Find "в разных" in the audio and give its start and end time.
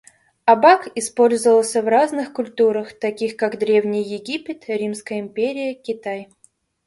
1.83-2.33